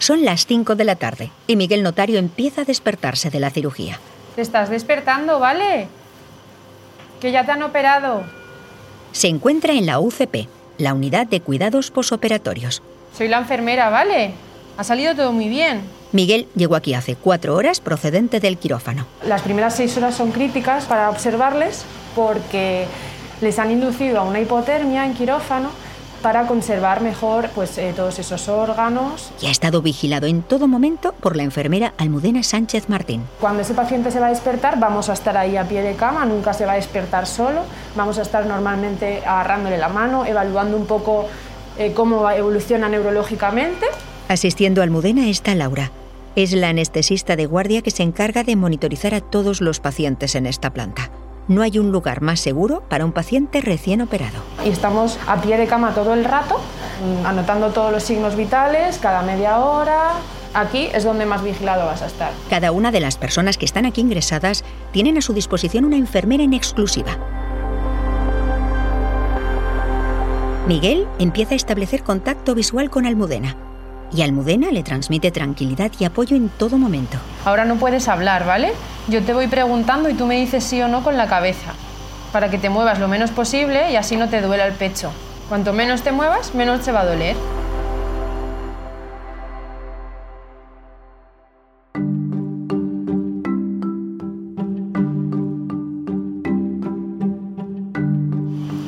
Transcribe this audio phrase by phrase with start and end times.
[0.00, 4.00] Son las 5 de la tarde y Miguel Notario empieza a despertarse de la cirugía.
[4.34, 5.88] Te estás despertando, ¿vale?
[7.20, 8.22] Que ya te han operado.
[9.12, 12.82] Se encuentra en la UCP, la unidad de cuidados posoperatorios.
[13.14, 14.32] Soy la enfermera, ¿vale?
[14.78, 15.82] Ha salido todo muy bien.
[16.12, 19.06] Miguel llegó aquí hace cuatro horas procedente del quirófano.
[19.26, 21.84] Las primeras seis horas son críticas para observarles
[22.16, 22.86] porque
[23.42, 25.68] les han inducido a una hipotermia en quirófano
[26.22, 29.30] para conservar mejor pues, eh, todos esos órganos.
[29.40, 33.22] Y ha estado vigilado en todo momento por la enfermera Almudena Sánchez Martín.
[33.40, 36.24] Cuando ese paciente se va a despertar, vamos a estar ahí a pie de cama,
[36.24, 37.62] nunca se va a despertar solo,
[37.96, 41.26] vamos a estar normalmente agarrándole la mano, evaluando un poco
[41.78, 43.86] eh, cómo evoluciona neurológicamente.
[44.28, 45.90] Asistiendo a Almudena está Laura.
[46.36, 50.46] Es la anestesista de guardia que se encarga de monitorizar a todos los pacientes en
[50.46, 51.10] esta planta
[51.50, 54.38] no hay un lugar más seguro para un paciente recién operado.
[54.64, 56.60] Y estamos a pie de cama todo el rato,
[57.02, 60.12] mm, anotando todos los signos vitales cada media hora.
[60.54, 62.30] Aquí es donde más vigilado vas a estar.
[62.48, 66.44] Cada una de las personas que están aquí ingresadas tienen a su disposición una enfermera
[66.44, 67.18] en exclusiva.
[70.68, 73.56] Miguel empieza a establecer contacto visual con Almudena
[74.12, 77.18] y Almudena le transmite tranquilidad y apoyo en todo momento.
[77.44, 78.72] Ahora no puedes hablar, ¿vale?
[79.08, 81.72] Yo te voy preguntando y tú me dices sí o no con la cabeza,
[82.32, 85.10] para que te muevas lo menos posible y así no te duela el pecho.
[85.48, 87.36] Cuanto menos te muevas, menos te va a doler.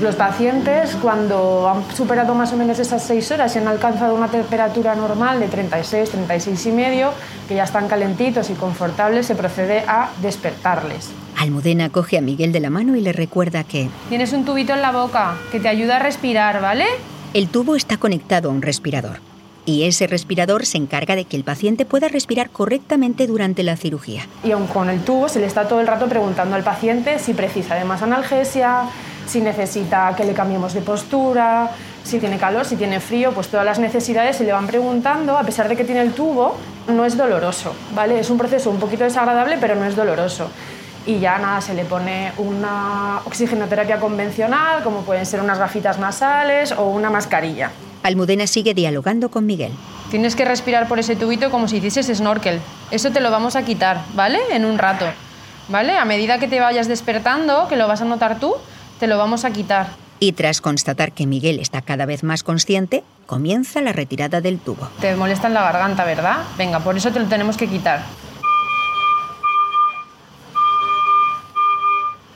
[0.00, 4.28] Los pacientes, cuando han superado más o menos esas seis horas y han alcanzado una
[4.28, 7.12] temperatura normal de 36, 36 y medio,
[7.46, 11.10] que ya están calentitos y confortables, se procede a despertarles.
[11.36, 13.90] Almudena coge a Miguel de la mano y le recuerda que...
[14.08, 16.86] Tienes un tubito en la boca que te ayuda a respirar, ¿vale?
[17.34, 19.20] El tubo está conectado a un respirador
[19.66, 24.26] y ese respirador se encarga de que el paciente pueda respirar correctamente durante la cirugía.
[24.42, 27.34] Y aun con el tubo se le está todo el rato preguntando al paciente si
[27.34, 28.84] precisa de más analgesia,
[29.30, 31.70] si necesita que le cambiemos de postura,
[32.02, 35.44] si tiene calor, si tiene frío, pues todas las necesidades se le van preguntando, a
[35.44, 36.56] pesar de que tiene el tubo,
[36.88, 38.18] no es doloroso, ¿vale?
[38.18, 40.50] Es un proceso un poquito desagradable, pero no es doloroso.
[41.06, 46.72] Y ya nada, se le pone una oxigenoterapia convencional, como pueden ser unas gafitas nasales
[46.72, 47.70] o una mascarilla.
[48.02, 49.72] Almudena sigue dialogando con Miguel.
[50.10, 52.60] Tienes que respirar por ese tubito como si hicieses snorkel.
[52.90, 54.40] Eso te lo vamos a quitar, ¿vale?
[54.50, 55.06] En un rato.
[55.68, 55.96] ¿Vale?
[55.96, 58.56] A medida que te vayas despertando, que lo vas a notar tú,
[59.00, 59.88] te lo vamos a quitar.
[60.20, 64.88] Y tras constatar que Miguel está cada vez más consciente, comienza la retirada del tubo.
[65.00, 66.44] Te molesta en la garganta, ¿verdad?
[66.58, 68.02] Venga, por eso te lo tenemos que quitar.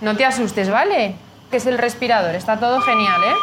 [0.01, 1.15] No te asustes, ¿vale?
[1.51, 3.35] Que es el respirador, está todo genial, ¿eh?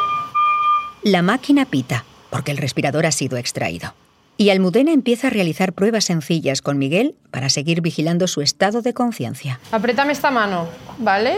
[1.03, 3.93] La máquina pita, porque el respirador ha sido extraído.
[4.37, 8.95] Y Almudena empieza a realizar pruebas sencillas con Miguel para seguir vigilando su estado de
[8.95, 9.59] conciencia.
[9.71, 10.67] Apriétame esta mano,
[10.97, 11.37] ¿vale?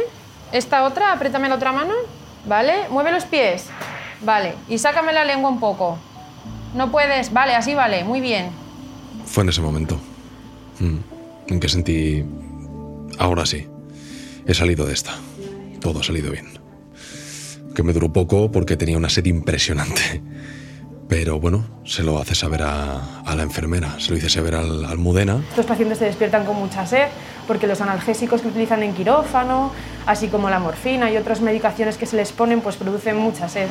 [0.54, 1.94] Esta otra, apriétame la otra mano.
[2.46, 2.88] ¿Vale?
[2.90, 3.66] Mueve los pies.
[4.22, 4.54] Vale.
[4.70, 5.98] Y sácame la lengua un poco.
[6.76, 7.34] No puedes.
[7.34, 8.04] Vale, así vale.
[8.04, 8.50] Muy bien.
[9.26, 10.00] Fue en ese momento.
[10.80, 10.98] Mm.
[11.48, 12.24] En que sentí...
[13.18, 13.68] Ahora sí.
[14.46, 15.16] He salido de esta.
[15.82, 16.48] Todo ha salido bien.
[17.76, 20.22] Que me duró poco porque tenía una sed impresionante.
[21.14, 24.98] Pero bueno, se lo hace saber a, la enfermera, se lo dice saber al, al
[24.98, 25.44] Mudena.
[25.56, 27.06] Los pacientes se despiertan con mucha sed
[27.48, 29.72] porque los analgésicos que utilizan en quirófano,
[30.08, 33.68] así como la morfina y otras medicaciones que se les ponen, pues producen mucha sed.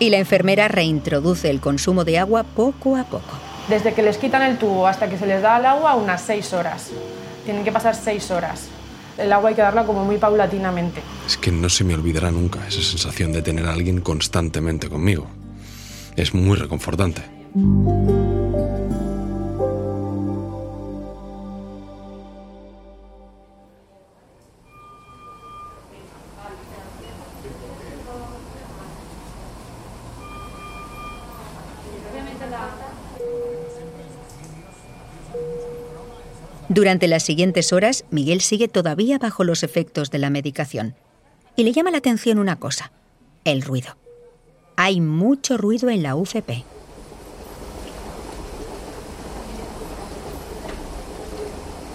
[0.00, 3.38] Y la enfermera reintroduce el consumo de agua poco a poco.
[3.70, 6.52] Desde que les quitan el tubo hasta que se les da el agua, unas seis
[6.52, 6.90] horas.
[7.46, 8.68] Tienen que pasar seis horas.
[9.16, 11.00] El agua hay que darla como muy paulatinamente.
[11.26, 15.26] Es que no se me olvidará nunca esa sensación de tener a alguien constantemente conmigo
[16.16, 17.22] es muy reconfortante.
[36.68, 40.94] Durante las siguientes horas, Miguel sigue todavía bajo los efectos de la medicación.
[41.54, 42.92] Y le llama la atención una cosa,
[43.44, 44.01] el ruido.
[44.84, 46.64] Hay mucho ruido en la UCP.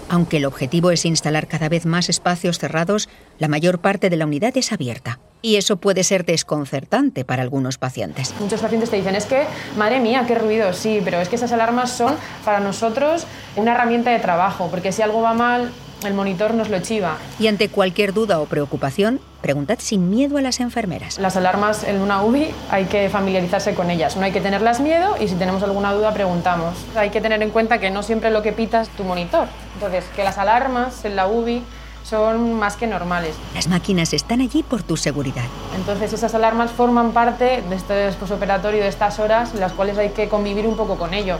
[0.08, 4.24] Aunque el objetivo es instalar cada vez más espacios cerrados, la mayor parte de la
[4.24, 5.18] unidad es abierta.
[5.42, 8.34] Y eso puede ser desconcertante para algunos pacientes.
[8.40, 9.44] Muchos pacientes te dicen, es que,
[9.76, 13.26] madre mía, qué ruido, sí, pero es que esas alarmas son para nosotros
[13.56, 15.70] una herramienta de trabajo, porque si algo va mal,
[16.04, 17.16] el monitor nos lo chiva.
[17.38, 21.18] Y ante cualquier duda o preocupación, preguntad sin miedo a las enfermeras.
[21.18, 25.16] Las alarmas en una UBI hay que familiarizarse con ellas, no hay que tenerlas miedo
[25.20, 26.74] y si tenemos alguna duda preguntamos.
[26.96, 29.48] Hay que tener en cuenta que no siempre lo que pita es tu monitor.
[29.74, 31.62] Entonces, que las alarmas en la UBI
[32.08, 33.34] son más que normales.
[33.54, 35.44] Las máquinas están allí por tu seguridad.
[35.76, 40.10] Entonces esas alarmas forman parte de este posoperatorio, de estas horas en las cuales hay
[40.10, 41.38] que convivir un poco con ello.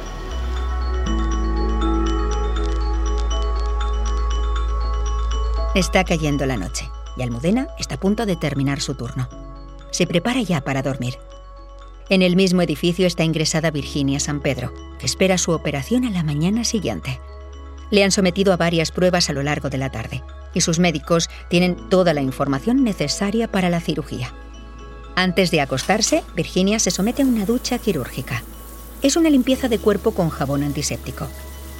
[5.79, 9.29] Está cayendo la noche y Almudena está a punto de terminar su turno.
[9.93, 11.21] Se prepara ya para dormir.
[12.09, 16.25] En el mismo edificio está ingresada Virginia San Pedro, que espera su operación a la
[16.25, 17.21] mañana siguiente.
[17.93, 21.31] Le han sometido a varias pruebas a lo largo de la tarde y sus médicos
[21.49, 24.35] tienen toda la información necesaria para la cirugía.
[25.15, 28.43] Antes de acostarse, Virginia se somete a una ducha quirúrgica.
[29.01, 31.29] Es una limpieza de cuerpo con jabón antiséptico,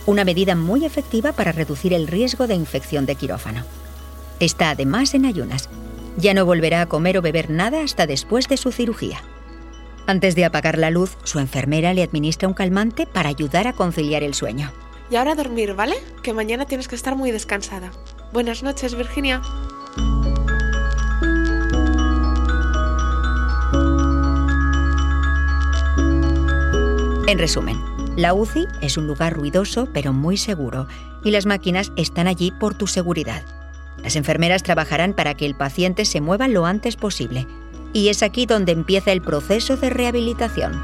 [0.07, 3.65] una medida muy efectiva para reducir el riesgo de infección de quirófano.
[4.41, 5.69] Está además en ayunas.
[6.17, 9.21] Ya no volverá a comer o beber nada hasta después de su cirugía.
[10.07, 14.23] Antes de apagar la luz, su enfermera le administra un calmante para ayudar a conciliar
[14.23, 14.73] el sueño.
[15.11, 15.97] Y ahora a dormir, ¿vale?
[16.23, 17.91] Que mañana tienes que estar muy descansada.
[18.33, 19.43] Buenas noches, Virginia.
[27.27, 27.79] En resumen,
[28.17, 30.87] la UCI es un lugar ruidoso pero muy seguro
[31.23, 33.45] y las máquinas están allí por tu seguridad.
[34.03, 37.47] Las enfermeras trabajarán para que el paciente se mueva lo antes posible
[37.93, 40.81] y es aquí donde empieza el proceso de rehabilitación.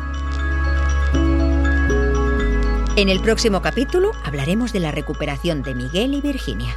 [2.97, 6.75] En el próximo capítulo hablaremos de la recuperación de Miguel y Virginia.